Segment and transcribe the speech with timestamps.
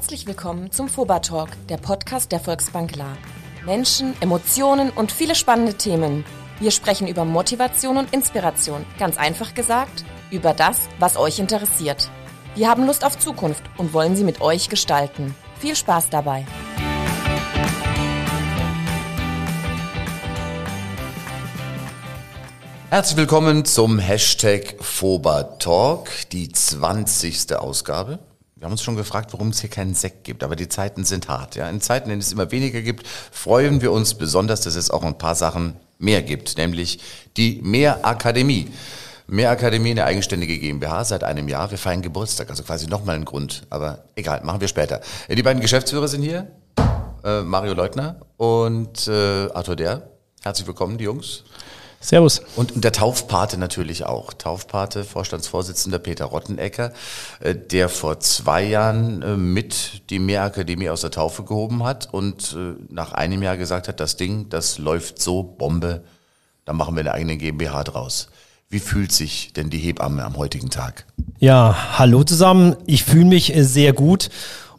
[0.00, 3.18] Herzlich willkommen zum FOBA Talk, der Podcast der Volksbank La.
[3.66, 6.24] Menschen, Emotionen und viele spannende Themen.
[6.58, 8.86] Wir sprechen über Motivation und Inspiration.
[8.98, 12.08] Ganz einfach gesagt, über das, was euch interessiert.
[12.54, 15.34] Wir haben Lust auf Zukunft und wollen sie mit euch gestalten.
[15.58, 16.46] Viel Spaß dabei!
[22.88, 27.54] Herzlich willkommen zum Hashtag FobaTalk, die 20.
[27.54, 28.18] Ausgabe.
[28.60, 31.28] Wir haben uns schon gefragt, warum es hier keinen Sekt gibt, aber die Zeiten sind
[31.30, 31.56] hart.
[31.56, 31.70] Ja?
[31.70, 35.02] In Zeiten, in denen es immer weniger gibt, freuen wir uns besonders, dass es auch
[35.02, 37.00] ein paar Sachen mehr gibt, nämlich
[37.38, 38.70] die Mehrakademie.
[39.26, 41.70] Mehrakademie, eine eigenständige GmbH seit einem Jahr.
[41.70, 45.00] Wir feiern Geburtstag, also quasi nochmal ein Grund, aber egal, machen wir später.
[45.30, 46.50] Die beiden Geschäftsführer sind hier,
[47.24, 50.10] äh, Mario Leutner und äh, Arthur Der.
[50.42, 51.44] Herzlich willkommen, die Jungs.
[52.02, 52.40] Servus.
[52.56, 54.32] Und der Taufpate natürlich auch.
[54.32, 56.92] Taufpate, Vorstandsvorsitzender Peter Rottenecker,
[57.40, 62.56] äh, der vor zwei Jahren äh, mit die Mehrakademie aus der Taufe gehoben hat und
[62.58, 66.02] äh, nach einem Jahr gesagt hat, das Ding, das läuft so Bombe,
[66.64, 68.28] da machen wir eine eigene GmbH draus.
[68.70, 71.04] Wie fühlt sich denn die Hebamme am heutigen Tag?
[71.38, 72.76] Ja, hallo zusammen.
[72.86, 74.30] Ich fühle mich sehr gut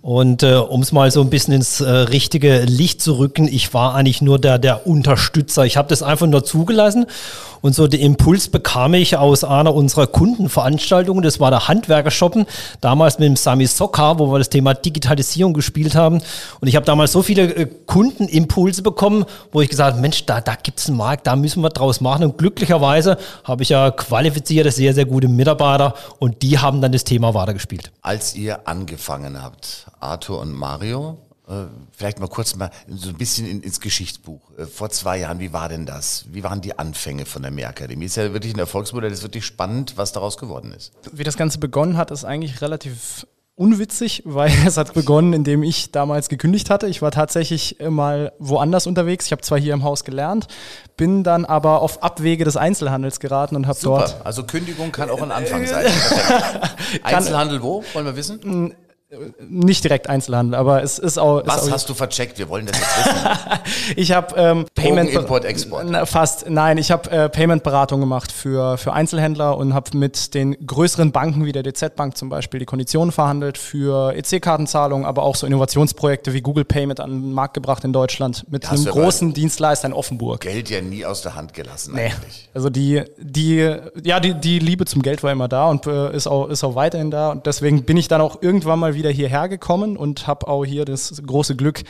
[0.02, 3.74] und äh, um es mal so ein bisschen ins äh, richtige Licht zu rücken, ich
[3.74, 5.66] war eigentlich nur der, der Unterstützer.
[5.66, 7.06] Ich habe das einfach nur zugelassen
[7.62, 11.24] und so den Impuls bekam ich aus einer unserer Kundenveranstaltungen.
[11.24, 12.46] Das war der Handwerkershoppen,
[12.82, 16.22] damals mit dem Sami Sokka, wo wir das Thema Digitalisierung gespielt haben.
[16.60, 20.42] Und ich habe damals so viele äh, Kundenimpulse bekommen, wo ich gesagt habe, Mensch, da,
[20.42, 22.26] da gibt's einen Markt, da müssen wir draus machen.
[22.26, 27.04] Und glücklicherweise habe ich ja qualifizierte, sehr, sehr gute Mitarbeiter und die haben dann das
[27.04, 27.92] Thema weitergespielt.
[28.02, 31.18] Als ihr angefangen habt, Arthur und Mario,
[31.92, 34.42] vielleicht mal kurz mal so ein bisschen in, ins Geschichtsbuch.
[34.58, 36.26] Äh, vor zwei Jahren, wie war denn das?
[36.32, 38.06] Wie waren die Anfänge von der Mehrakademie?
[38.06, 40.92] Ist ja wirklich ein Erfolgsmodell, ist wirklich spannend, was daraus geworden ist.
[41.12, 45.92] Wie das Ganze begonnen hat, ist eigentlich relativ unwitzig, weil es hat begonnen, indem ich
[45.92, 46.88] damals gekündigt hatte.
[46.88, 49.26] Ich war tatsächlich mal woanders unterwegs.
[49.26, 50.48] Ich habe zwar hier im Haus gelernt,
[50.98, 54.26] bin dann aber auf Abwege des Einzelhandels geraten und habe dort.
[54.26, 55.86] Also Kündigung kann auch ein Anfang sein.
[57.04, 57.84] Einzelhandel wo?
[57.94, 58.74] Wollen wir wissen?
[59.48, 61.42] Nicht direkt Einzelhandel, aber es ist auch.
[61.46, 62.38] Was ist auch hast du vercheckt?
[62.38, 63.94] Wir wollen das jetzt wissen.
[63.98, 65.86] ich habe ähm, Payment Import Export.
[65.90, 70.34] Na, fast nein, ich habe äh, Payment Beratung gemacht für für Einzelhändler und habe mit
[70.34, 75.24] den größeren Banken wie der DZ Bank zum Beispiel die Konditionen verhandelt für EC-Kartenzahlungen, aber
[75.24, 78.86] auch so Innovationsprojekte wie Google Pay mit an den Markt gebracht in Deutschland mit einem
[78.86, 80.40] großen Dienstleister in Offenburg.
[80.42, 82.06] Geld ja nie aus der Hand gelassen nee.
[82.06, 82.50] eigentlich.
[82.54, 86.28] Also die die ja die die Liebe zum Geld war immer da und äh, ist
[86.28, 89.10] auch ist auch weiterhin da und deswegen bin ich dann auch irgendwann mal wieder wieder
[89.10, 91.82] hierher gekommen und habe auch hier das große Glück,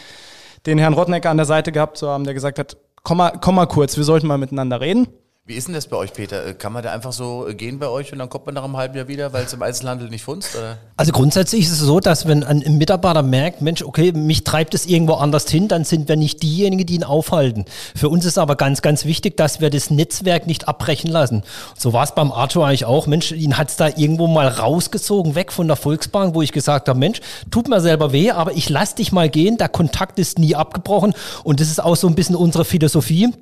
[0.66, 3.56] den Herrn Rottnecker an der Seite gehabt zu haben, der gesagt hat, komm mal, komm
[3.56, 5.08] mal kurz, wir sollten mal miteinander reden.
[5.48, 6.46] Wie ist denn das bei euch, Peter?
[6.46, 8.64] Äh, kann man da einfach so äh, gehen bei euch und dann kommt man nach
[8.64, 10.56] einem halben Jahr wieder, weil es im Einzelhandel nicht funzt?
[10.56, 10.78] Oder?
[10.98, 14.86] Also grundsätzlich ist es so, dass wenn ein Mitarbeiter merkt, Mensch, okay, mich treibt es
[14.86, 17.66] irgendwo anders hin, dann sind wir nicht diejenigen, die ihn aufhalten.
[17.96, 21.42] Für uns ist aber ganz, ganz wichtig, dass wir das Netzwerk nicht abbrechen lassen.
[21.76, 23.08] So war es beim Arthur eigentlich auch.
[23.08, 26.88] Mensch, ihn hat es da irgendwo mal rausgezogen, weg von der Volksbank, wo ich gesagt
[26.88, 27.20] habe, Mensch,
[27.50, 29.58] tut mir selber weh, aber ich lass dich mal gehen.
[29.58, 33.34] Der Kontakt ist nie abgebrochen und das ist auch so ein bisschen unsere Philosophie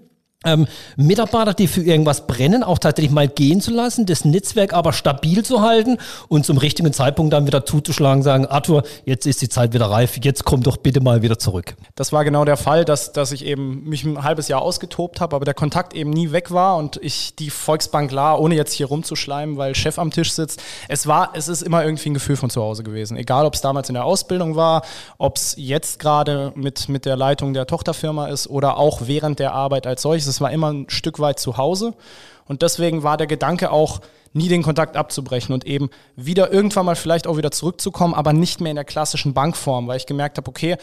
[0.45, 4.93] ähm, Mitarbeiter, die für irgendwas brennen, auch tatsächlich mal gehen zu lassen, das Netzwerk aber
[4.93, 5.97] stabil zu halten
[6.29, 10.17] und zum richtigen Zeitpunkt dann wieder zuzuschlagen, sagen, Arthur, jetzt ist die Zeit wieder reif,
[10.23, 11.75] jetzt komm doch bitte mal wieder zurück.
[11.95, 15.35] Das war genau der Fall, dass, dass ich eben mich ein halbes Jahr ausgetobt habe,
[15.35, 18.85] aber der Kontakt eben nie weg war und ich die Volksbank La, ohne jetzt hier
[18.85, 22.49] rumzuschleimen, weil Chef am Tisch sitzt, es war, es ist immer irgendwie ein Gefühl von
[22.49, 23.17] zu Hause gewesen.
[23.17, 24.83] Egal, ob es damals in der Ausbildung war,
[25.17, 29.51] ob es jetzt gerade mit, mit der Leitung der Tochterfirma ist oder auch während der
[29.51, 31.93] Arbeit als solches es war immer ein Stück weit zu Hause.
[32.45, 34.01] Und deswegen war der Gedanke auch,
[34.33, 38.61] nie den Kontakt abzubrechen und eben wieder irgendwann mal vielleicht auch wieder zurückzukommen, aber nicht
[38.61, 40.77] mehr in der klassischen Bankform, weil ich gemerkt habe, okay,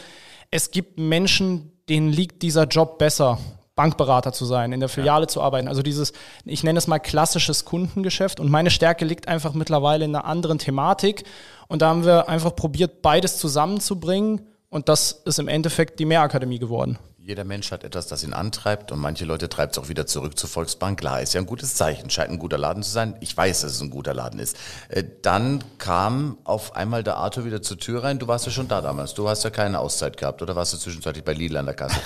[0.51, 3.39] es gibt Menschen, denen liegt dieser Job besser.
[3.77, 5.29] Bankberater zu sein, in der Filiale ja.
[5.29, 5.69] zu arbeiten.
[5.69, 6.15] Also dieses,
[6.47, 8.41] ich nenne es mal klassisches Kundengeschäft.
[8.41, 11.25] Und meine Stärke liegt einfach mittlerweile in einer anderen Thematik.
[11.69, 14.41] Und da haben wir einfach probiert, beides zusammenzubringen.
[14.71, 16.99] Und das ist im Endeffekt die Mehrakademie geworden.
[17.27, 20.39] Jeder Mensch hat etwas, das ihn antreibt und manche Leute treibt es auch wieder zurück
[20.39, 21.01] zur Volksbank.
[21.01, 23.17] Klar, ist ja ein gutes Zeichen, scheint ein guter Laden zu sein.
[23.19, 24.57] Ich weiß, dass es ein guter Laden ist.
[24.91, 28.21] Äh, dann kam auf einmal der Arthur wieder zur Tür rein.
[28.21, 29.15] Du warst ja schon da damals.
[29.15, 31.97] Du hast ja keine Auszeit gehabt oder warst du zwischenzeitlich bei Lidl an der Kasse?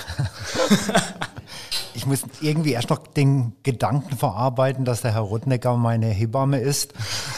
[1.93, 6.95] ich muss irgendwie erst noch den Gedanken verarbeiten, dass der Herr Rudnecker meine Hebamme ist.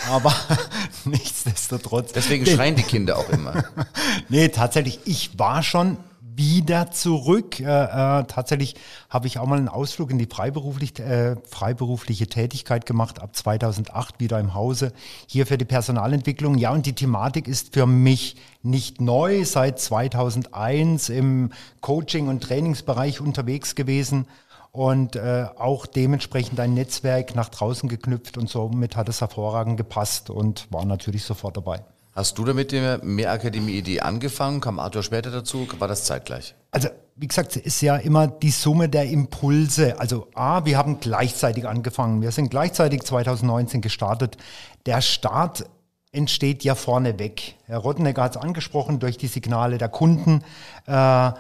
[0.09, 0.33] Aber
[1.03, 2.13] nichtsdestotrotz.
[2.13, 3.65] Deswegen schreien die Kinder auch immer.
[4.29, 5.97] nee, tatsächlich, ich war schon
[6.35, 7.59] wieder zurück.
[7.59, 8.75] Äh, äh, tatsächlich
[9.09, 14.19] habe ich auch mal einen Ausflug in die freiberuflich, äh, freiberufliche Tätigkeit gemacht, ab 2008
[14.19, 14.94] wieder im Hause,
[15.27, 16.57] hier für die Personalentwicklung.
[16.57, 21.51] Ja, und die Thematik ist für mich nicht neu, seit 2001 im
[21.81, 24.27] Coaching- und Trainingsbereich unterwegs gewesen
[24.74, 30.31] und äh, auch dementsprechend ein Netzwerk nach draußen geknüpft und somit hat es hervorragend gepasst
[30.31, 31.83] und war natürlich sofort dabei.
[32.15, 34.62] Hast du damit der Mehrakademie-Idee angefangen?
[34.62, 35.68] Kam Arthur später dazu?
[35.80, 36.54] War das zeitgleich?
[36.69, 40.00] Also, wie gesagt, es ist ja immer die Summe der Impulse.
[40.00, 42.21] Also, A, wir haben gleichzeitig angefangen.
[42.21, 44.38] Wir sind gleichzeitig 2019 gestartet.
[44.86, 45.65] Der Start
[46.12, 47.56] entsteht ja vorneweg.
[47.65, 50.44] Herr Rottenegger hat es angesprochen durch die Signale der Kunden.
[50.86, 51.31] Äh,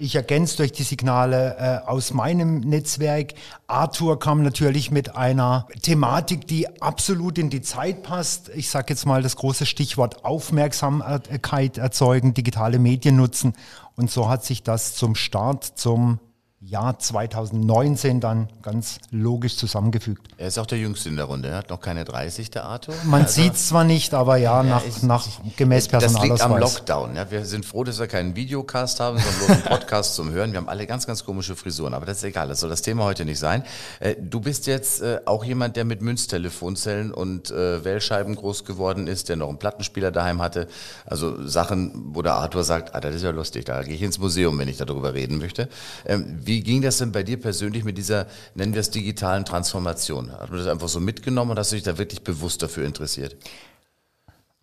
[0.00, 3.34] ich ergänze durch die Signale äh, aus meinem Netzwerk.
[3.66, 8.48] Arthur kam natürlich mit einer Thematik, die absolut in die Zeit passt.
[8.54, 13.54] Ich sage jetzt mal das große Stichwort Aufmerksamkeit erzeugen, digitale Medien nutzen.
[13.96, 16.20] Und so hat sich das zum Start, zum
[16.60, 20.26] Jahr 2019 dann ganz logisch zusammengefügt.
[20.38, 22.96] Er ist auch der Jüngste in der Runde, er hat noch keine 30, der Arthur.
[23.04, 25.24] Man also, sieht zwar nicht, aber ja, nach, ich, nach
[25.56, 26.40] gemäß Personalausweis.
[26.40, 27.14] Das liegt am Lockdown.
[27.14, 27.30] Ja.
[27.30, 30.50] Wir sind froh, dass wir keinen Videocast haben, sondern bloß einen Podcast zum Hören.
[30.50, 33.04] Wir haben alle ganz, ganz komische Frisuren, aber das ist egal, das soll das Thema
[33.04, 33.62] heute nicht sein.
[34.00, 39.06] Äh, du bist jetzt äh, auch jemand, der mit Münztelefonzellen und äh, Wählscheiben groß geworden
[39.06, 40.66] ist, der noch einen Plattenspieler daheim hatte.
[41.06, 44.18] Also Sachen, wo der Arthur sagt, ah, das ist ja lustig, da gehe ich ins
[44.18, 45.68] Museum, wenn ich darüber reden möchte.
[46.04, 48.26] Ähm, wie ging das denn bei dir persönlich mit dieser,
[48.56, 50.32] nennen wir es digitalen Transformation?
[50.32, 53.36] Hat man das einfach so mitgenommen und hast du dich da wirklich bewusst dafür interessiert?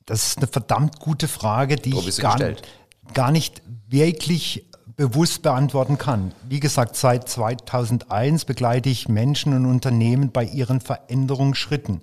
[0.05, 2.37] Das ist eine verdammt gute Frage, die ich gar,
[3.13, 4.65] gar nicht wirklich
[4.97, 6.33] bewusst beantworten kann.
[6.49, 12.01] Wie gesagt, seit 2001 begleite ich Menschen und Unternehmen bei ihren Veränderungsschritten.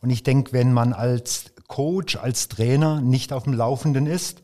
[0.00, 4.42] Und ich denke, wenn man als Coach, als Trainer nicht auf dem Laufenden ist,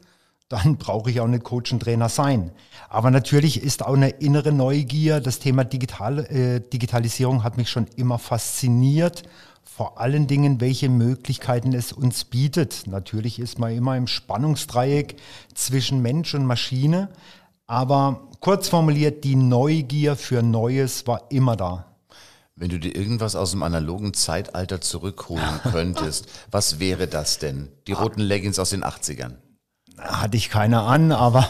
[0.50, 2.50] dann brauche ich auch nicht Coach und Trainer sein.
[2.88, 5.20] Aber natürlich ist auch eine innere Neugier.
[5.20, 9.22] Das Thema Digital, äh, Digitalisierung hat mich schon immer fasziniert.
[9.62, 12.88] Vor allen Dingen, welche Möglichkeiten es uns bietet.
[12.88, 15.14] Natürlich ist man immer im Spannungsdreieck
[15.54, 17.10] zwischen Mensch und Maschine.
[17.68, 21.86] Aber kurz formuliert, die Neugier für Neues war immer da.
[22.56, 27.68] Wenn du dir irgendwas aus dem analogen Zeitalter zurückholen könntest, was wäre das denn?
[27.86, 29.36] Die roten Leggings aus den 80ern
[30.00, 31.48] hatte ich keine an, aber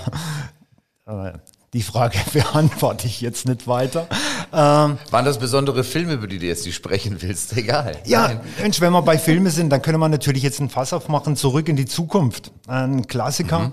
[1.07, 1.33] äh,
[1.73, 4.09] die Frage beantworte ich jetzt nicht weiter.
[4.53, 7.53] Ähm, Waren das besondere Filme, über die du jetzt nicht sprechen willst?
[7.57, 7.97] Egal.
[8.05, 8.41] Ja, Nein.
[8.61, 11.69] Mensch, wenn wir bei Filmen sind, dann können wir natürlich jetzt ein Fass aufmachen, zurück
[11.69, 12.53] in die Zukunft.
[12.67, 13.59] Ein Klassiker.
[13.61, 13.73] Mhm.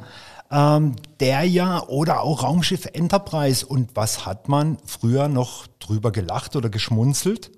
[0.50, 3.66] Ähm, der ja, oder auch Raumschiff Enterprise.
[3.66, 7.52] Und was hat man früher noch drüber gelacht oder geschmunzelt?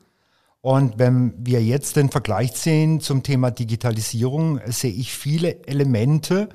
[0.62, 6.50] Und wenn wir jetzt den Vergleich sehen zum Thema Digitalisierung, sehe ich viele Elemente,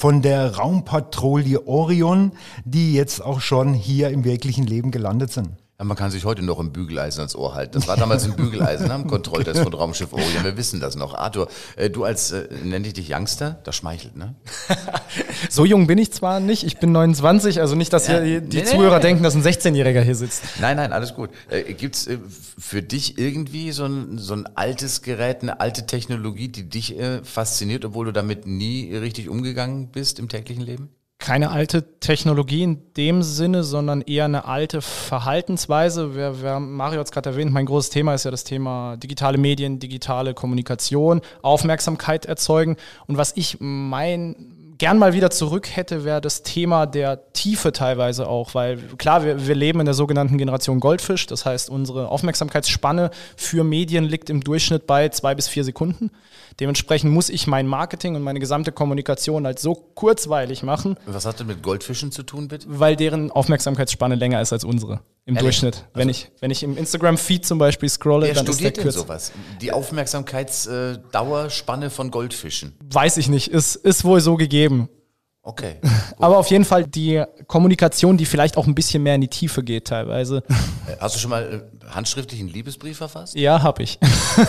[0.00, 2.32] von der Raumpatrouille Orion,
[2.64, 5.50] die jetzt auch schon hier im wirklichen Leben gelandet sind.
[5.80, 7.72] Ja, man kann sich heute noch ein Bügeleisen ans Ohr halten.
[7.72, 10.44] Das war damals ein Bügeleisen am Kontrolltest von Raumschiff Orion.
[10.44, 11.14] Wir wissen das noch.
[11.14, 13.60] Arthur, äh, du als, äh, nenne ich dich Youngster?
[13.64, 14.34] Das schmeichelt, ne?
[15.48, 16.64] so jung bin ich zwar nicht.
[16.64, 19.42] Ich bin 29, also nicht, dass ja, hier die nee, Zuhörer nee, denken, dass ein
[19.42, 20.42] 16-Jähriger hier sitzt.
[20.60, 21.30] Nein, nein, alles gut.
[21.48, 22.18] Äh, gibt's äh,
[22.58, 27.24] für dich irgendwie so ein, so ein altes Gerät, eine alte Technologie, die dich äh,
[27.24, 30.90] fasziniert, obwohl du damit nie richtig umgegangen bist im täglichen Leben?
[31.20, 36.16] Keine alte Technologie in dem Sinne, sondern eher eine alte Verhaltensweise.
[36.16, 39.38] Wir, wir, Mario hat es gerade erwähnt, mein großes Thema ist ja das Thema digitale
[39.38, 42.76] Medien, digitale Kommunikation, Aufmerksamkeit erzeugen.
[43.06, 48.26] Und was ich mein gern mal wieder zurück hätte, wäre das Thema der Tiefe teilweise
[48.26, 53.10] auch, weil klar, wir, wir leben in der sogenannten Generation Goldfisch, das heißt, unsere Aufmerksamkeitsspanne
[53.36, 56.10] für Medien liegt im Durchschnitt bei zwei bis vier Sekunden.
[56.58, 60.96] Dementsprechend muss ich mein Marketing und meine gesamte Kommunikation halt so kurzweilig machen.
[61.06, 62.66] Was hat das mit Goldfischen zu tun, bitte?
[62.68, 65.60] Weil deren Aufmerksamkeitsspanne länger ist als unsere im Ehrlich?
[65.60, 65.76] Durchschnitt.
[65.76, 68.92] Also wenn ich, wenn ich im Instagram-Feed zum Beispiel scrolle, Wer dann studiert ist der
[68.92, 69.32] denn sowas?
[69.60, 72.74] Die Aufmerksamkeitsdauerspanne von Goldfischen?
[72.84, 73.48] Weiß ich nicht.
[73.48, 74.88] Ist, ist wohl so gegeben.
[75.50, 75.74] Okay.
[76.18, 79.64] Aber auf jeden Fall die Kommunikation, die vielleicht auch ein bisschen mehr in die Tiefe
[79.64, 80.44] geht teilweise.
[80.86, 83.34] Äh, hast du schon mal äh, handschriftlich einen Liebesbrief verfasst?
[83.34, 83.98] Ja, habe ich.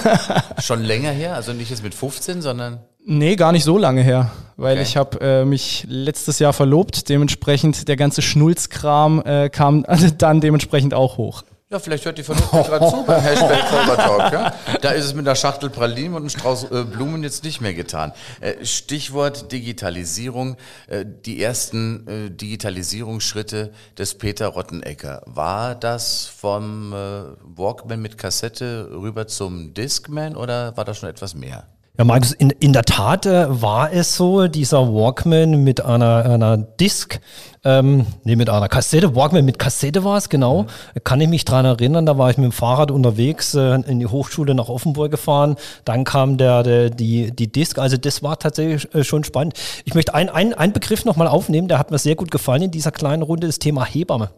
[0.59, 1.35] schon länger her?
[1.35, 4.83] Also nicht jetzt mit 15, sondern Nee, gar nicht so lange her, weil okay.
[4.83, 9.83] ich habe äh, mich letztes Jahr verlobt, dementsprechend der ganze Schnulzkram äh, kam
[10.19, 11.41] dann dementsprechend auch hoch.
[11.71, 14.33] Ja, vielleicht hört die Vernunft gerade zu beim Hashtag Talk.
[14.33, 14.53] Ja?
[14.81, 17.73] Da ist es mit einer Schachtel Pralinen und einem Strauß äh, Blumen jetzt nicht mehr
[17.73, 18.11] getan.
[18.41, 20.57] Äh, Stichwort Digitalisierung.
[20.87, 25.21] Äh, die ersten äh, Digitalisierungsschritte des Peter Rottenecker.
[25.25, 26.97] War das vom äh,
[27.41, 31.67] Walkman mit Kassette rüber zum Discman oder war das schon etwas mehr?
[31.97, 36.57] Ja, Markus, in, in der Tat äh, war es so, dieser Walkman mit einer, einer
[36.57, 37.19] Disc,
[37.65, 40.63] ähm, nee, mit einer Kassette, Walkman mit Kassette war es, genau.
[40.63, 40.67] Mhm.
[41.03, 44.07] Kann ich mich dran erinnern, da war ich mit dem Fahrrad unterwegs äh, in die
[44.07, 45.57] Hochschule nach Offenburg gefahren.
[45.83, 49.55] Dann kam der, der, die, die Disc, also das war tatsächlich äh, schon spannend.
[49.83, 52.91] Ich möchte einen ein Begriff nochmal aufnehmen, der hat mir sehr gut gefallen in dieser
[52.91, 54.29] kleinen Runde, das Thema Hebamme.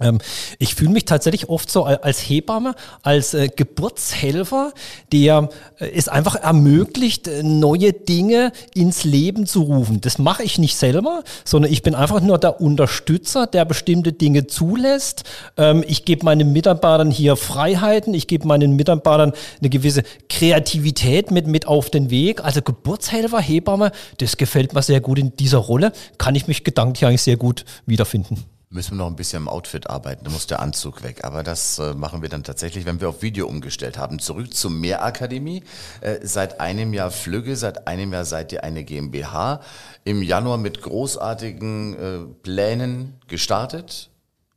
[0.00, 0.18] Ähm,
[0.58, 4.72] ich fühle mich tatsächlich oft so als Hebamme, als äh, Geburtshelfer,
[5.12, 10.00] der äh, es einfach ermöglicht, äh, neue Dinge ins Leben zu rufen.
[10.00, 14.48] Das mache ich nicht selber, sondern ich bin einfach nur der Unterstützer, der bestimmte Dinge
[14.48, 15.22] zulässt.
[15.56, 21.46] Ähm, ich gebe meinen Mitarbeitern hier Freiheiten, ich gebe meinen Mitarbeitern eine gewisse Kreativität mit,
[21.46, 22.42] mit auf den Weg.
[22.44, 27.06] Also Geburtshelfer, Hebamme, das gefällt mir sehr gut in dieser Rolle, kann ich mich gedanklich
[27.06, 28.44] eigentlich sehr gut wiederfinden
[28.74, 30.24] müssen wir noch ein bisschen im Outfit arbeiten.
[30.24, 31.24] Da muss der Anzug weg.
[31.24, 34.18] Aber das äh, machen wir dann tatsächlich, wenn wir auf Video umgestellt haben.
[34.18, 35.62] Zurück zur Mehrakademie.
[36.00, 39.60] Äh, seit einem Jahr Flügge, seit einem Jahr seid ihr eine GmbH.
[40.02, 44.10] Im Januar mit großartigen äh, Plänen gestartet.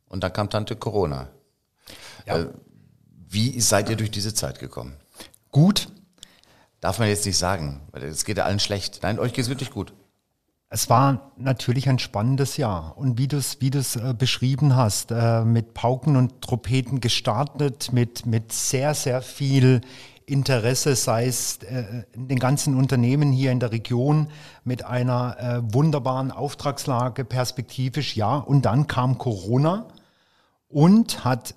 [0.08, 1.28] Und dann kam Tante Corona.
[2.26, 2.38] Ja.
[2.38, 2.46] Äh,
[3.28, 4.96] wie seid ihr durch diese Zeit gekommen?
[5.52, 5.88] Gut.
[6.80, 9.00] Darf man jetzt nicht sagen, weil es geht ja allen schlecht.
[9.02, 9.92] Nein, euch geht es wirklich gut.
[10.70, 12.96] Es war natürlich ein spannendes Jahr.
[12.98, 17.92] Und wie du es wie du's, äh, beschrieben hast, äh, mit Pauken und Trompeten gestartet,
[17.92, 19.80] mit, mit sehr, sehr viel
[20.26, 24.28] Interesse, sei es äh, den ganzen Unternehmen hier in der Region,
[24.62, 28.36] mit einer äh, wunderbaren Auftragslage perspektivisch, ja.
[28.36, 29.88] Und dann kam Corona
[30.68, 31.54] und hat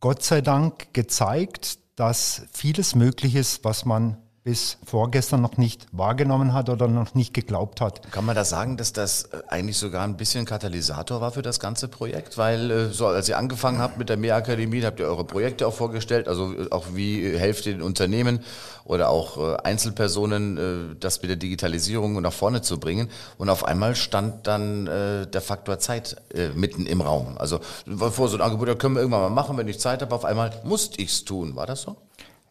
[0.00, 6.54] Gott sei Dank gezeigt, dass vieles möglich ist, was man bis vorgestern noch nicht wahrgenommen
[6.54, 8.10] hat oder noch nicht geglaubt hat.
[8.10, 11.60] Kann man da sagen, dass das äh, eigentlich sogar ein bisschen Katalysator war für das
[11.60, 12.38] ganze Projekt?
[12.38, 15.74] Weil äh, so als ihr angefangen habt mit der Mehrakademie, habt ihr eure Projekte auch
[15.74, 18.40] vorgestellt, also äh, auch wie helft ihr den Unternehmen
[18.84, 23.08] oder auch Einzelpersonen, das mit der Digitalisierung nach vorne zu bringen.
[23.38, 26.16] Und auf einmal stand dann der Faktor Zeit
[26.56, 27.36] mitten im Raum.
[27.38, 27.60] Also
[27.96, 30.12] vor so ein Angebot, da können wir irgendwann mal machen, wenn ich Zeit habe.
[30.12, 31.54] Auf einmal musste ich es tun.
[31.54, 31.98] War das so?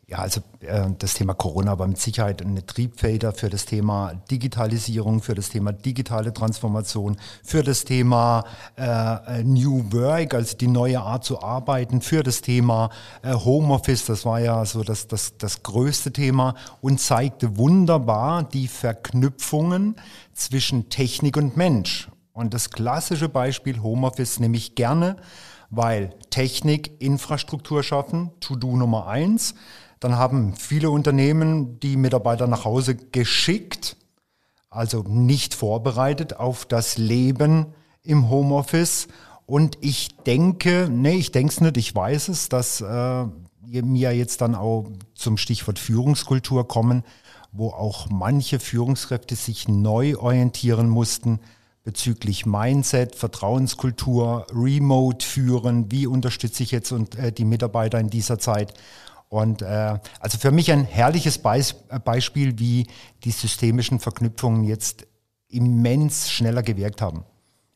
[0.10, 5.22] Ja, also äh, das Thema Corona war mit Sicherheit eine Triebfeder für das Thema Digitalisierung,
[5.22, 8.44] für das Thema digitale Transformation, für das Thema
[8.76, 12.90] äh, New Work, also die neue Art zu arbeiten, für das Thema
[13.22, 18.68] äh, Homeoffice, das war ja so das, das, das größte Thema und zeigte wunderbar die
[18.68, 19.96] Verknüpfungen
[20.34, 22.10] zwischen Technik und Mensch.
[22.34, 25.18] Und das klassische Beispiel Homeoffice nehme ich gerne,
[25.70, 29.54] weil Technik Infrastruktur schaffen, To-Do Nummer eins.
[30.00, 33.98] Dann haben viele Unternehmen die Mitarbeiter nach Hause geschickt,
[34.70, 37.68] also nicht vorbereitet auf das Leben
[38.04, 39.08] im Homeoffice.
[39.46, 43.26] Und ich denke, nee, ich denke es nicht, ich weiß es, dass äh,
[43.66, 47.04] mir jetzt dann auch zum Stichwort Führungskultur kommen,
[47.52, 51.40] wo auch manche Führungskräfte sich neu orientieren mussten
[51.84, 58.38] bezüglich Mindset, Vertrauenskultur, Remote führen, wie unterstütze ich jetzt und, äh, die Mitarbeiter in dieser
[58.38, 58.74] Zeit.
[59.30, 62.88] Und äh, also für mich ein herrliches Beis Beispiel, wie
[63.24, 65.06] die systemischen Verknüpfungen jetzt
[65.48, 67.24] immens schneller gewirkt haben.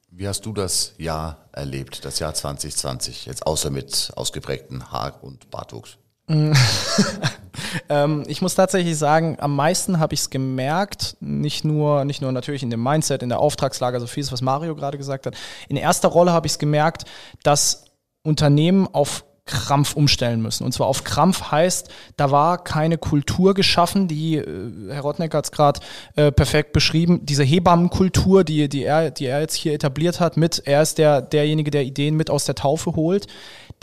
[0.10, 5.50] Wie hast du das Jahr erlebt, das Jahr 2020, jetzt außer mit ausgeprägten Haar- und
[5.50, 5.98] Bartwuchs?
[7.89, 12.31] ähm, ich muss tatsächlich sagen, am meisten habe ich es gemerkt, nicht nur, nicht nur
[12.31, 15.36] natürlich in dem Mindset, in der Auftragslage, so vieles, was Mario gerade gesagt hat.
[15.67, 17.05] In erster Rolle habe ich es gemerkt,
[17.43, 17.86] dass
[18.24, 20.63] Unternehmen auf Krampf umstellen müssen.
[20.63, 25.45] Und zwar auf Krampf heißt, da war keine Kultur geschaffen, die, äh, Herr Rottneck hat
[25.45, 25.81] es gerade
[26.15, 30.63] äh, perfekt beschrieben, diese Hebammenkultur, die, die, er, die er jetzt hier etabliert hat, mit,
[30.65, 33.27] er ist der, derjenige, der Ideen mit aus der Taufe holt,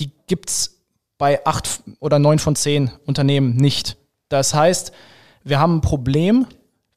[0.00, 0.78] die gibt's
[1.18, 3.98] bei acht oder neun von zehn Unternehmen nicht.
[4.30, 4.92] Das heißt,
[5.44, 6.46] wir haben ein Problem,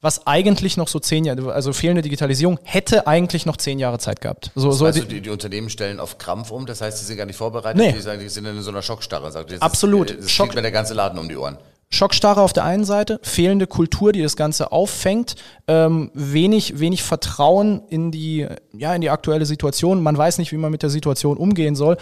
[0.04, 4.20] was eigentlich noch so zehn Jahre, also fehlende Digitalisierung, hätte eigentlich noch zehn Jahre Zeit
[4.20, 4.50] gehabt.
[4.54, 7.16] So, das so heißt, die, die, Unternehmen stellen auf Krampf um, das heißt, sie sind
[7.16, 7.90] gar nicht vorbereitet, nee.
[7.90, 9.32] die, sagen, die sind in so einer Schockstarre.
[9.32, 10.10] Sagt, jetzt Absolut.
[10.10, 11.56] Ist, Schock, mir der ganze Laden um die Ohren.
[11.88, 15.36] Schockstarre auf der einen Seite, fehlende Kultur, die das Ganze auffängt,
[15.68, 18.46] ähm, wenig, wenig Vertrauen in die,
[18.76, 20.02] ja, in die aktuelle Situation.
[20.02, 21.96] Man weiß nicht, wie man mit der Situation umgehen soll.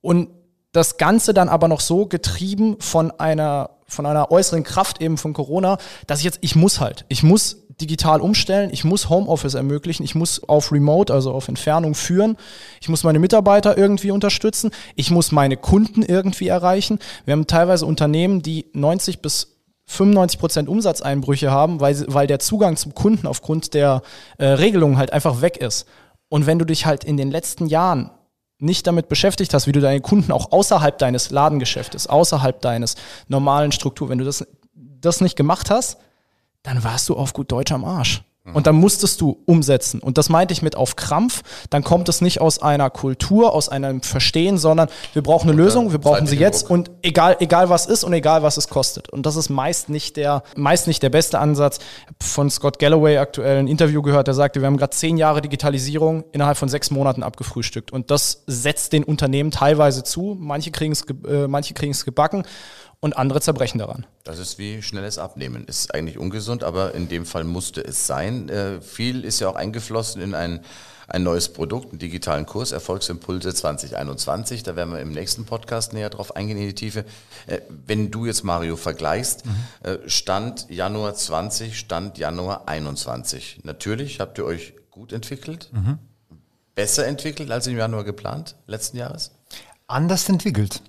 [0.00, 0.30] Und
[0.72, 5.32] das Ganze dann aber noch so getrieben von einer von einer äußeren Kraft eben von
[5.32, 10.04] Corona, dass ich jetzt, ich muss halt, ich muss digital umstellen, ich muss Homeoffice ermöglichen,
[10.04, 12.36] ich muss auf Remote, also auf Entfernung führen,
[12.80, 16.98] ich muss meine Mitarbeiter irgendwie unterstützen, ich muss meine Kunden irgendwie erreichen.
[17.24, 19.54] Wir haben teilweise Unternehmen, die 90 bis
[19.86, 24.02] 95 Prozent Umsatzeinbrüche haben, weil, weil der Zugang zum Kunden aufgrund der
[24.38, 25.86] äh, Regelungen halt einfach weg ist.
[26.28, 28.10] Und wenn du dich halt in den letzten Jahren
[28.58, 32.96] nicht damit beschäftigt hast, wie du deine Kunden auch außerhalb deines Ladengeschäftes, außerhalb deines
[33.28, 35.98] normalen Struktur, wenn du das, das nicht gemacht hast,
[36.62, 38.22] dann warst du auf gut Deutsch am Arsch.
[38.52, 40.00] Und dann musstest du umsetzen.
[40.00, 41.42] Und das meinte ich mit auf Krampf.
[41.70, 45.92] Dann kommt es nicht aus einer Kultur, aus einem Verstehen, sondern wir brauchen eine Lösung,
[45.92, 49.08] wir brauchen sie jetzt und egal, egal was ist und egal was es kostet.
[49.08, 51.78] Und das ist meist nicht der, meist nicht der beste Ansatz.
[52.20, 56.24] Von Scott Galloway aktuell ein Interview gehört, der sagte, wir haben gerade zehn Jahre Digitalisierung
[56.32, 57.92] innerhalb von sechs Monaten abgefrühstückt.
[57.92, 60.36] Und das setzt den Unternehmen teilweise zu.
[60.38, 62.44] Manche kriegen es, äh, manche kriegen es gebacken
[63.04, 64.06] und andere zerbrechen daran.
[64.24, 65.66] Das ist wie schnelles Abnehmen.
[65.66, 68.48] Ist eigentlich ungesund, aber in dem Fall musste es sein.
[68.48, 70.60] Äh, viel ist ja auch eingeflossen in ein,
[71.06, 74.62] ein neues Produkt, einen digitalen Kurs, Erfolgsimpulse 2021.
[74.62, 77.04] Da werden wir im nächsten Podcast näher drauf eingehen in die Tiefe.
[77.46, 79.52] Äh, wenn du jetzt, Mario, vergleichst, mhm.
[79.82, 83.60] äh, Stand Januar 20, Stand Januar 21.
[83.64, 85.98] Natürlich habt ihr euch gut entwickelt, mhm.
[86.74, 89.32] besser entwickelt als im Januar geplant, letzten Jahres?
[89.88, 90.80] Anders entwickelt.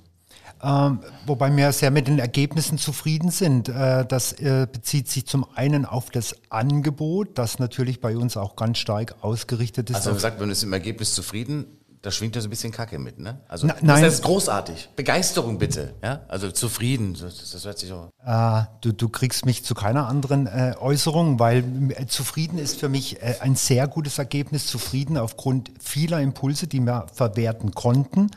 [0.66, 3.70] Ähm, wobei wir sehr mit den Ergebnissen zufrieden sind.
[3.70, 8.56] Äh, das äh, bezieht sich zum einen auf das Angebot, das natürlich bei uns auch
[8.56, 9.98] ganz stark ausgerichtet ist.
[9.98, 11.68] Also man sagt, man ist im Ergebnis zufrieden,
[12.02, 13.42] da schwingt ja so ein bisschen Kacke mit, ne?
[13.48, 14.04] Also Na, nein.
[14.04, 14.90] das ist großartig.
[14.96, 16.22] Begeisterung bitte, ja?
[16.28, 18.10] Also zufrieden, das, das hört sich so.
[18.26, 22.90] Äh, du, du kriegst mich zu keiner anderen äh, Äußerung, weil äh, zufrieden ist für
[22.90, 24.68] mich äh, ein sehr gutes Ergebnis.
[24.68, 28.32] Zufrieden aufgrund vieler Impulse, die wir verwerten konnten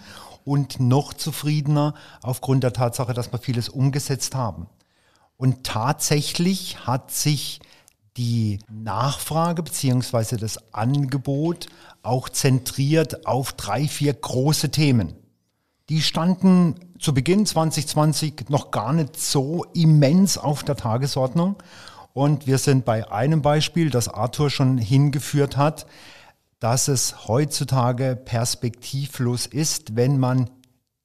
[0.49, 4.67] und noch zufriedener aufgrund der Tatsache, dass wir vieles umgesetzt haben.
[5.37, 7.61] Und tatsächlich hat sich
[8.17, 11.67] die Nachfrage beziehungsweise das Angebot
[12.03, 15.15] auch zentriert auf drei, vier große Themen.
[15.91, 21.57] Die standen zu Beginn 2020 noch gar nicht so immens auf der Tagesordnung.
[22.15, 25.87] Und wir sind bei einem Beispiel, das Arthur schon hingeführt hat,
[26.61, 30.51] dass es heutzutage perspektivlos ist, wenn man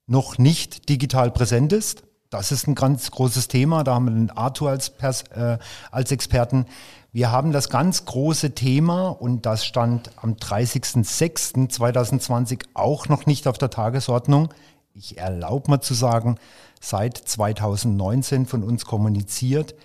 [0.07, 2.03] noch nicht digital präsent ist.
[2.29, 3.83] Das ist ein ganz großes Thema.
[3.83, 5.60] Da haben wir den Arthur als, Pers äh,
[5.91, 6.65] als Experten.
[7.12, 13.60] Wir haben das ganz große Thema und das stand am 30.06.2020 auch noch nicht auf
[13.60, 14.51] der Tagesordnung.
[14.95, 16.39] Ich erlaube mir zu sagen,
[16.81, 19.75] seit 2019 von uns kommuniziert,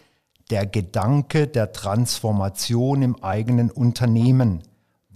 [0.50, 4.62] der Gedanke der Transformation im eigenen Unternehmen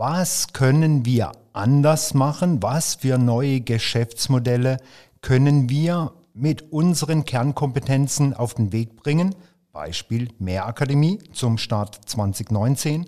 [0.04, 2.60] was können wir anders machen?
[2.60, 4.78] Was für neue Geschäftsmodelle
[5.20, 9.32] können wir mit unseren Kernkompetenzen auf den Weg bringen?
[9.70, 13.06] Beispiel Mehrakademie zum Start 2019.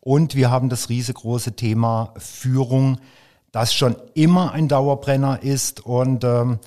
[0.00, 2.98] Und wir haben das riesengroße Thema Führung,
[3.52, 5.86] das schon immer ein Dauerbrenner ist.
[5.86, 6.58] Und ähm,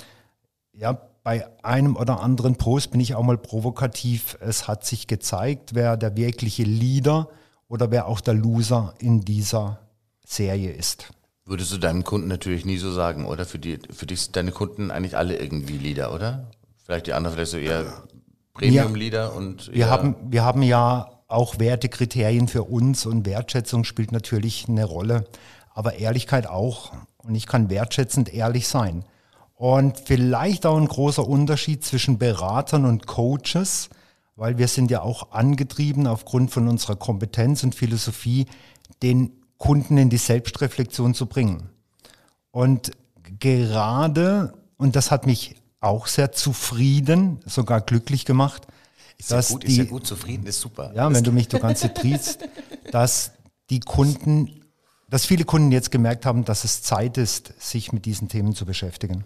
[0.72, 4.38] ja, bei einem oder anderen Post bin ich auch mal provokativ.
[4.40, 9.22] Es hat sich gezeigt, wer der wirkliche Leader ist oder wer auch der Loser in
[9.22, 9.80] dieser
[10.26, 11.12] Serie ist.
[11.46, 13.46] Würdest du deinem Kunden natürlich nie so sagen, oder?
[13.46, 16.52] Für, die, für dich sind deine Kunden eigentlich alle irgendwie Leader, oder?
[16.84, 18.04] Vielleicht die anderen vielleicht so eher
[18.54, 24.68] Premium-Leader und wir haben, wir haben ja auch Wertekriterien für uns und Wertschätzung spielt natürlich
[24.68, 25.26] eine Rolle,
[25.74, 26.92] aber Ehrlichkeit auch.
[27.18, 29.04] Und ich kann wertschätzend ehrlich sein.
[29.56, 33.90] Und vielleicht auch ein großer Unterschied zwischen Beratern und Coaches
[34.38, 38.46] weil wir sind ja auch angetrieben aufgrund von unserer Kompetenz und Philosophie,
[39.02, 41.70] den Kunden in die Selbstreflexion zu bringen.
[42.52, 42.92] Und
[43.40, 48.68] gerade, und das hat mich auch sehr zufrieden, sogar glücklich gemacht,
[49.18, 50.92] ist dass ja gut, die, ist ja gut, zufrieden ist super.
[50.96, 52.48] Ja, wenn du mich so konzentrierst,
[52.92, 53.32] dass
[53.72, 54.62] die Kunden,
[55.10, 58.66] dass viele Kunden jetzt gemerkt haben, dass es Zeit ist, sich mit diesen Themen zu
[58.66, 59.26] beschäftigen.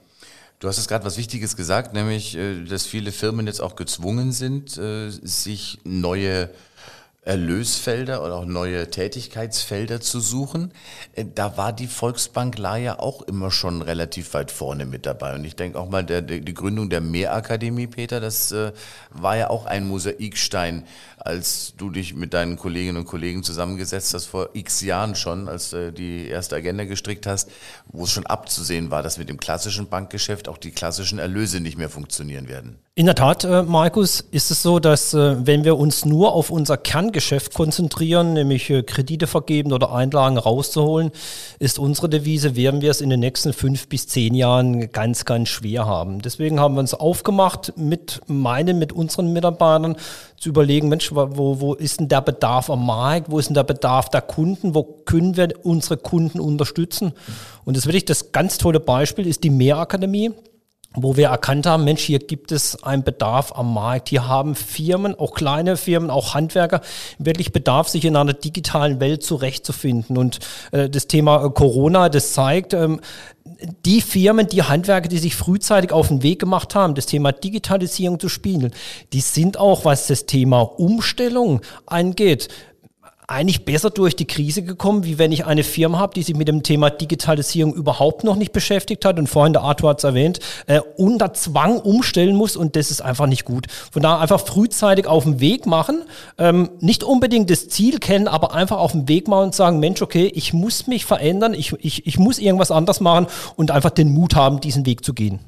[0.62, 4.32] Du hast es gerade was Wichtiges gesagt, nämlich, äh, dass viele Firmen jetzt auch gezwungen
[4.32, 6.52] sind, äh, sich neue
[7.24, 10.74] Erlösfelder oder auch neue Tätigkeitsfelder zu suchen.
[11.14, 15.36] Äh, da war die Volksbank ja auch immer schon relativ weit vorne mit dabei.
[15.36, 18.54] Und ich denke auch mal, der, die Gründung der Mehrakademie, Peter, das
[19.12, 20.86] war ja auch ein Mosaikstein
[21.26, 25.72] als du dich mit deinen Kolleginnen und Kollegen zusammengesetzt hast, vor x Jahren schon, als
[25.72, 27.50] du die erste Agenda gestrickt hast,
[27.88, 31.78] wo es schon abzusehen war, dass mit dem klassischen Bankgeschäft auch die klassischen Erlöse nicht
[31.78, 32.80] mehr funktionieren werden?
[32.94, 36.50] In der Tat, äh, Markus, ist es so, dass äh, wenn wir uns nur auf
[36.50, 36.76] unser
[37.12, 41.12] Kerngeschäft konzentrieren, nämlich äh, Kredite vergeben oder Einlagen rauszuholen,
[41.60, 45.50] ist unsere Devise, werden wir es in den nächsten fünf bis zehn Jahren ganz, ganz
[45.50, 46.22] schwer haben.
[46.22, 49.98] Deswegen haben wir uns aufgemacht, mit meinen, mit unseren Mitarbeitern
[50.38, 53.64] zu überlegen, Mensch, wo, wo ist denn der Bedarf am Markt, wo ist denn der
[53.64, 57.12] Bedarf der Kunden, wo können wir unsere Kunden unterstützen?
[57.66, 60.32] Und das wirklich das ganz tolle Beispiel ist die Mehrakademie
[60.94, 64.10] wo wir erkannt haben, Mensch, hier gibt es einen Bedarf am Markt.
[64.10, 66.82] Hier haben Firmen, auch kleine Firmen, auch Handwerker,
[67.18, 70.18] wirklich Bedarf, sich in einer digitalen Welt zurechtzufinden.
[70.18, 70.40] Und
[70.72, 73.00] äh, das Thema äh, Corona, das zeigt, ähm,
[73.86, 78.20] die Firmen, die Handwerker, die sich frühzeitig auf den Weg gemacht haben, das Thema Digitalisierung
[78.20, 78.74] zu spielen,
[79.14, 82.50] die sind auch, was das Thema Umstellung angeht,
[83.32, 86.48] eigentlich besser durch die Krise gekommen, wie wenn ich eine Firma habe, die sich mit
[86.48, 90.40] dem Thema Digitalisierung überhaupt noch nicht beschäftigt hat und vorhin der Arthur hat es erwähnt,
[90.68, 93.68] äh, unter Zwang umstellen muss und das ist einfach nicht gut.
[93.92, 96.04] Von daher einfach frühzeitig auf den Weg machen,
[96.38, 100.02] ähm, nicht unbedingt das Ziel kennen, aber einfach auf den Weg machen und sagen, Mensch,
[100.02, 104.14] okay, ich muss mich verändern, ich, ich, ich muss irgendwas anders machen und einfach den
[104.14, 105.40] Mut haben, diesen Weg zu gehen.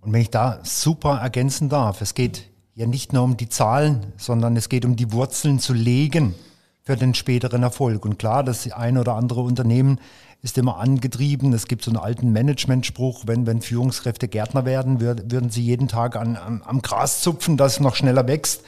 [0.00, 4.06] Und wenn ich da super ergänzen darf, es geht ja nicht nur um die Zahlen,
[4.16, 6.34] sondern es geht um die Wurzeln zu legen
[6.82, 8.04] für den späteren Erfolg.
[8.04, 10.00] Und klar, das ein oder andere Unternehmen
[10.42, 11.52] ist immer angetrieben.
[11.52, 16.16] Es gibt so einen alten Managementspruch, wenn, wenn Führungskräfte Gärtner werden, würden sie jeden Tag
[16.16, 18.62] an, an, am Gras zupfen, das noch schneller wächst.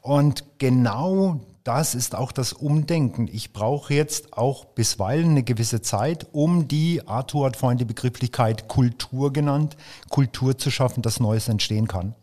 [0.00, 3.28] Und genau das ist auch das Umdenken.
[3.30, 8.68] Ich brauche jetzt auch bisweilen eine gewisse Zeit, um die, Arthur hat vorhin die Begrifflichkeit
[8.68, 9.76] Kultur genannt,
[10.08, 12.14] Kultur zu schaffen, dass Neues entstehen kann.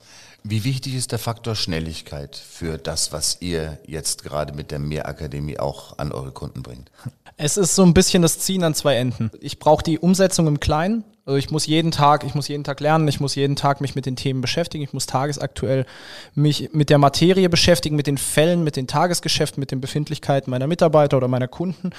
[0.48, 5.58] Wie wichtig ist der Faktor Schnelligkeit für das, was ihr jetzt gerade mit der Mehrakademie
[5.58, 6.92] auch an eure Kunden bringt?
[7.36, 9.32] Es ist so ein bisschen das Ziehen an zwei Enden.
[9.42, 11.04] Ich brauche die Umsetzung im Kleinen.
[11.26, 13.96] Also ich muss jeden Tag, ich muss jeden Tag lernen, ich muss jeden Tag mich
[13.96, 15.88] mit den Themen beschäftigen, ich muss tagesaktuell
[16.36, 20.68] mich mit der Materie beschäftigen, mit den Fällen, mit den Tagesgeschäften, mit den Befindlichkeiten meiner
[20.68, 21.90] Mitarbeiter oder meiner Kunden.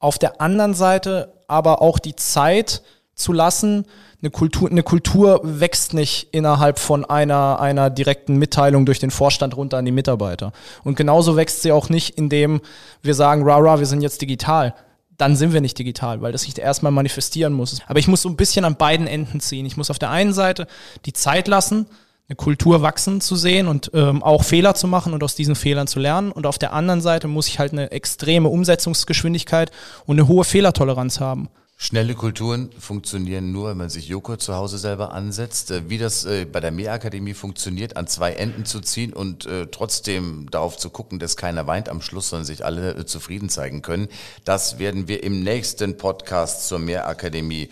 [0.00, 2.82] Auf der anderen Seite aber auch die Zeit
[3.14, 3.86] zu lassen,
[4.22, 9.56] eine Kultur, eine Kultur wächst nicht innerhalb von einer, einer direkten Mitteilung durch den Vorstand
[9.56, 10.52] runter an die Mitarbeiter.
[10.84, 12.60] Und genauso wächst sie auch nicht, indem
[13.02, 14.74] wir sagen, ra, ra, wir sind jetzt digital.
[15.18, 17.82] Dann sind wir nicht digital, weil das sich erstmal manifestieren muss.
[17.88, 19.66] Aber ich muss so ein bisschen an beiden Enden ziehen.
[19.66, 20.68] Ich muss auf der einen Seite
[21.04, 21.86] die Zeit lassen,
[22.28, 25.88] eine Kultur wachsen zu sehen und ähm, auch Fehler zu machen und aus diesen Fehlern
[25.88, 26.30] zu lernen.
[26.30, 29.72] Und auf der anderen Seite muss ich halt eine extreme Umsetzungsgeschwindigkeit
[30.06, 31.48] und eine hohe Fehlertoleranz haben.
[31.84, 35.72] Schnelle Kulturen funktionieren nur, wenn man sich Joghurt zu Hause selber ansetzt.
[35.72, 39.66] Äh, wie das äh, bei der Mehrakademie funktioniert, an zwei Enden zu ziehen und äh,
[39.66, 44.06] trotzdem darauf zu gucken, dass keiner weint am Schluss, sondern sich alle zufrieden zeigen können,
[44.44, 47.68] das werden wir im nächsten Podcast zur Mehrakademie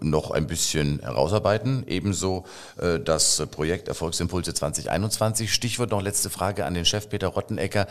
[0.00, 1.84] noch ein bisschen herausarbeiten.
[1.86, 2.44] Ebenso
[2.76, 5.52] das Projekt Erfolgsimpulse 2021.
[5.52, 7.86] Stichwort noch letzte Frage an den Chef Peter Rottenecker.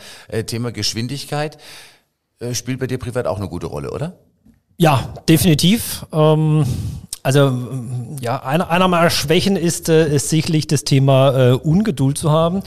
[0.46, 1.58] Thema Geschwindigkeit
[2.52, 4.16] spielt bei dir privat auch eine gute Rolle, oder?
[4.78, 6.06] Ja, definitiv.
[6.12, 6.66] Ähm,
[7.22, 7.52] also
[8.20, 12.62] ja, einer, einer meiner Schwächen ist, äh, ist sicherlich das Thema äh, Ungeduld zu haben.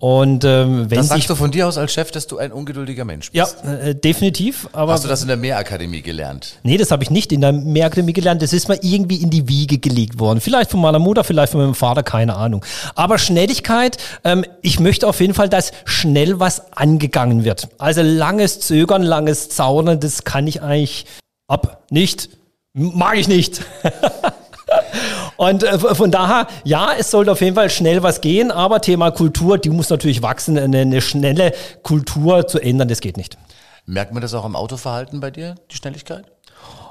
[0.00, 3.04] Und ähm, wenn das sagst du von dir aus als Chef, dass du ein ungeduldiger
[3.04, 3.54] Mensch bist.
[3.62, 4.66] Ja, äh, definitiv.
[4.72, 6.54] Aber Hast du das in der Mehrakademie gelernt?
[6.62, 8.40] Nee, das habe ich nicht in der Mehrakademie gelernt.
[8.40, 10.40] Das ist mal irgendwie in die Wiege gelegt worden.
[10.40, 12.64] Vielleicht von meiner Mutter, vielleicht von meinem Vater, keine Ahnung.
[12.94, 17.68] Aber Schnelligkeit, ähm, ich möchte auf jeden Fall, dass schnell was angegangen wird.
[17.76, 21.04] Also langes Zögern, langes Zaunen, das kann ich eigentlich
[21.50, 21.84] ab.
[21.90, 22.30] Nicht.
[22.72, 23.62] Mag ich nicht.
[25.36, 29.10] Und äh, von daher, ja, es sollte auf jeden Fall schnell was gehen, aber Thema
[29.10, 30.58] Kultur, die muss natürlich wachsen.
[30.58, 33.38] Eine, eine schnelle Kultur zu ändern, das geht nicht.
[33.86, 36.26] Merkt man das auch im Autoverhalten bei dir, die Schnelligkeit?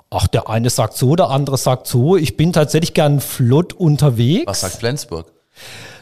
[0.09, 2.17] Ach, der eine sagt so, der andere sagt so.
[2.17, 4.47] Ich bin tatsächlich gern flott unterwegs.
[4.47, 5.31] Was sagt Flensburg?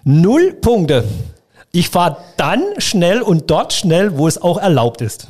[0.06, 1.04] Null Punkte.
[1.74, 5.28] Ich fahre dann schnell und dort schnell, wo es auch erlaubt ist.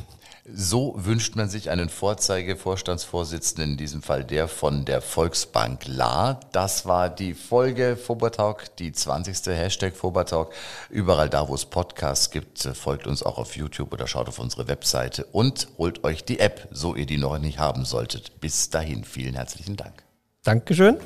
[0.50, 6.40] So wünscht man sich einen Vorzeigevorstandsvorsitzenden, in diesem Fall der von der Volksbank La.
[6.52, 9.54] Das war die Folge Fobertalk, die 20.
[9.54, 10.54] Hashtag Fobertalk.
[10.88, 14.68] Überall da, wo es Podcasts gibt, folgt uns auch auf YouTube oder schaut auf unsere
[14.68, 18.40] Webseite und holt euch die App, so ihr die noch nicht haben solltet.
[18.40, 20.02] Bis dahin, vielen herzlichen Dank.
[20.44, 20.96] Dankeschön.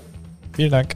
[0.54, 0.94] Vielen Dank.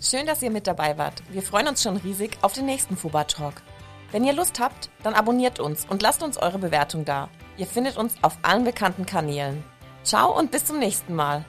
[0.00, 1.24] Schön, dass ihr mit dabei wart.
[1.32, 3.62] Wir freuen uns schon riesig auf den nächsten Fobertalk.
[4.12, 7.28] Wenn ihr Lust habt, dann abonniert uns und lasst uns eure Bewertung da.
[7.58, 9.64] Ihr findet uns auf allen bekannten Kanälen.
[10.04, 11.44] Ciao und bis zum nächsten Mal.